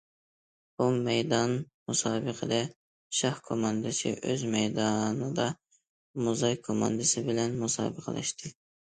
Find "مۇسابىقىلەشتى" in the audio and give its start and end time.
7.65-8.53